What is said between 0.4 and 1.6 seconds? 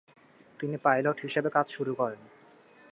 তিনি পাইলট হিসেবে